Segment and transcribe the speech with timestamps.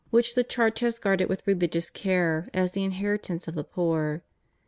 [0.09, 4.23] 227 which the Church has guarded with religious care as the inheritance of the poor.